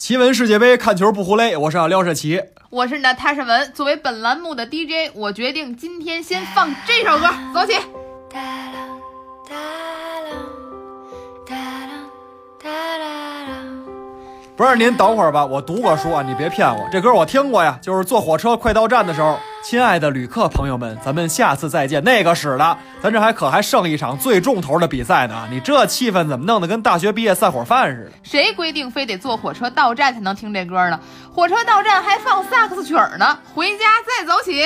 [0.00, 1.54] 奇闻世界杯，看球不胡累。
[1.54, 3.70] 我是廖社奇，我是你的踏实文。
[3.74, 7.74] 作为本栏目的 DJ，我决定今天先放这首歌，走起。
[14.60, 19.38] 不是您等会儿吧，我读过书啊，你别骗我，这歌我听过呀，就是坐火车快到站的时候。
[19.64, 22.04] 亲爱的旅客朋友们，咱们下次再见。
[22.04, 25.48] 那个使的，咱这还可还剩一场最重头的比赛呢。
[25.50, 28.10] 你这气氛怎么弄得跟大学毕业散伙饭似的？
[28.22, 31.00] 谁规定非得坐火车到站才能听这歌呢？
[31.34, 33.38] 火车到站还放萨克斯曲呢。
[33.54, 34.64] 回家再走起。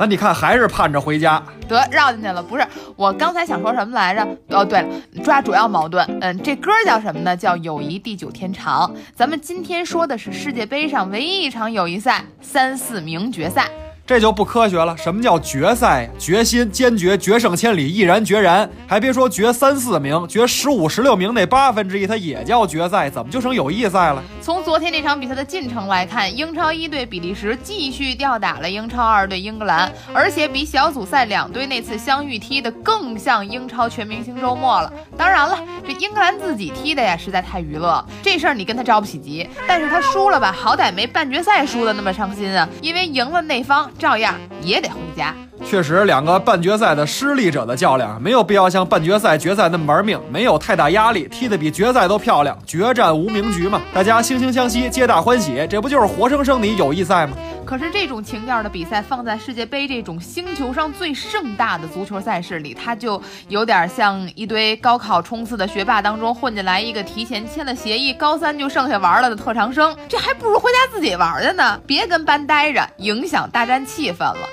[0.00, 2.42] 那你看，还是盼着回家，得绕进去了。
[2.42, 4.26] 不是，我刚才想说什么来着？
[4.48, 4.88] 哦，对了，
[5.22, 6.02] 抓主要矛盾。
[6.22, 7.36] 嗯，这歌叫什么呢？
[7.36, 8.90] 叫《友谊地久天长》。
[9.14, 13.68] 咱们今天说的是世界杯上唯一一场友谊赛——三四名决赛。
[14.10, 14.96] 这就不科学了。
[14.96, 16.10] 什么叫决赛？
[16.18, 18.68] 决心坚决，决胜千里，毅然决然。
[18.84, 23.08] 还别说决三四名，决十五、十六名那八分之一，它也叫决赛。
[23.08, 24.20] 怎么就成友谊赛了？
[24.42, 34.92] 从昨天这场比赛的进程来看，英超一队比利时继续吊打了英超二队英格兰，而且比小组赛两队那次相遇踢的更像英超全明星周末了。
[35.16, 39.48] 当然了，这英格兰自己踢的呀，实在太娱乐，这事儿你跟他着不起急。
[39.68, 43.88] 但是他输了吧，好歹没半决赛输的那么伤心啊，因为赢了那方。
[44.00, 45.34] 照样也得回家。
[45.62, 52.56] 确实，两个半决赛的失利者的较量，没有必要像半决赛、决赛那么玩命，没有太大压力，踢得比决赛都漂亮。
[52.66, 57.36] 决战无名局嘛，大家惺惺相惜，皆大欢喜，这不就是活生生的友谊赛吗？
[57.70, 74.48] 可是这种情调的比赛放在世界杯这种星球上最盛大的足球赛事里，它就有点像一堆高考冲刺的学霸当中混进来一个提前签了协议，高三就剩下玩了的特长生，这还不如回家自己玩去呢，别跟班待着，影响大战气氛了。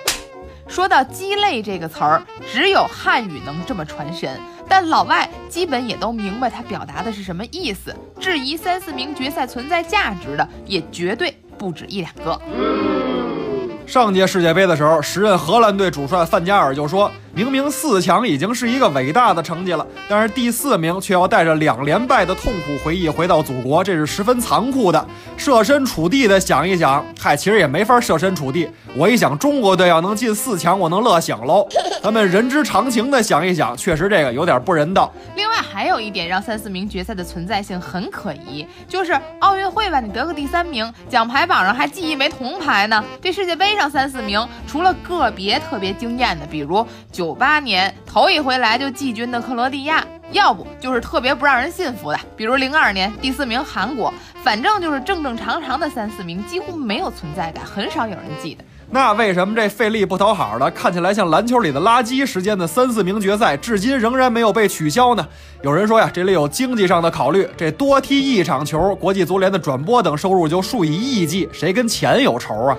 [0.67, 4.29] 说到鸡肋这个词儿，只有汉语能这么传神，
[4.67, 7.95] 但老外基本也都明白它表达的是什么意思。
[8.19, 12.39] 质疑三四名决赛存在价值的，也绝对不止一两个。
[13.85, 17.09] 上届世界杯的时候，时任荷兰队主帅范加尔就说。
[17.33, 25.07] 明明四强已经是一个伟大的成绩了，但是第四名却要带着两连败的痛苦回忆回到祖国，这是十分残酷的。
[25.37, 28.67] 设身处地的想一想，嗨，其实也没法设身处地。
[28.97, 31.67] 我一想，中国队要能进四强，我能乐醒喽。
[32.01, 35.13] 咱们人之常情的想一想，确实这个有点不人道。
[35.35, 43.03] 另外还有一点让三四名决赛的存在性很可疑，就是奥运会吧，你得个第三名，奖牌榜上还记一枚铜牌呢。
[43.21, 47.27] 这世界杯上三四名，除了个别特别惊艳的，比如九。
[47.27, 54.13] 九八年头一回来就季军的克罗地亚，要不就是特别不让人信服的，比如零二年第四名韩国，
[54.45, 58.63] 反正就是正正常常的三四名，几乎没有存在感，很少有人记得。
[58.89, 65.27] 那为什么这费力不讨好的，看起来像篮球里的垃圾时间的三四名决赛，至今仍然没有被取消呢？
[65.61, 72.77] 有人说呀，这里有经济上的考虑，这多踢一场球，国际足联的转播等收入就数以亿计，谁跟钱有仇啊？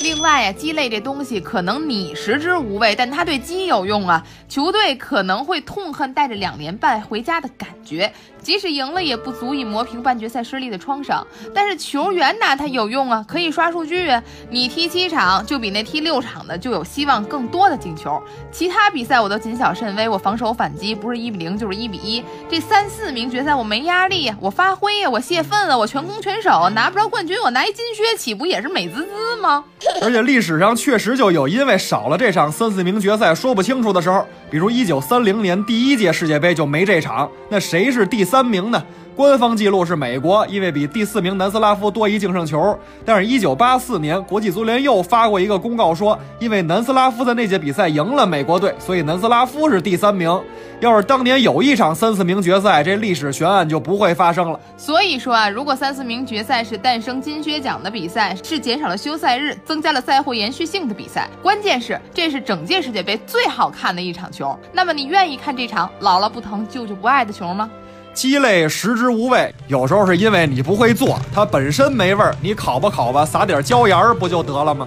[0.00, 4.24] 另外呀，鸡肋这东西可能你食之无味，但它对鸡有用啊。
[4.48, 8.10] 球队可能会痛恨带着两连败回家的感觉，
[8.42, 11.26] 即使赢了也不足以磨平半决赛失利的创伤。
[11.54, 14.22] 但是球员拿，他有用啊，可以刷数据啊。
[14.50, 18.20] 你踢七场就比那踢六场的就有希望更多的进球。
[18.50, 22.22] 其他比赛我都谨小慎微，我防守反击不是一比零就是一比一。
[22.48, 29.64] 这三四名决赛我没压力呀，我发挥呀，我泄愤了，我全攻全守，拿不着冠军我拿一金靴，岂不也是美滋滋吗？
[30.02, 38.80] 而且历史上确实就有因为少了这场三四名决赛说不清楚的时候，比如一九三零年第一届世界杯就没这场，那谁是第三名呢？
[39.16, 42.78] 官方记录是美国，因为比第四名南斯拉夫多一净胜球。
[43.04, 50.40] 但是，一九八四年国际足联又发过一个公告说，因为南斯拉夫在那届比赛赢了美国队，所以南斯拉夫是第三名。
[50.78, 54.58] 要是当年有一场三四名决赛，这历史悬案就不会发生了。
[54.78, 67.68] 所以说啊，如果三四名决赛是诞生金靴奖的比赛，是减少了休赛日、增加了赛会延续性的比赛，关键是这是整届世界杯最好看的一场球，那么你愿意看这场姥姥不疼舅舅不爱的球吗？
[68.12, 74.86] 鸡肋食之无味，有时候是因为你不会做，它本身没味儿，你烤吧烤吧，撒点椒盐儿不就得了吗？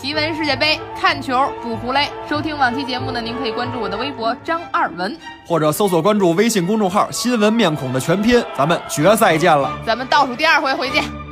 [0.00, 2.06] 奇闻世界杯，看球不胡勒。
[2.28, 5.16] 收听往期节目呢，您可以关注我的微博张二文，
[5.46, 8.42] 或者搜索关注微信公众号“新闻面孔”的全拼。
[8.56, 11.25] 咱们决赛见了，咱们倒数第二回回见。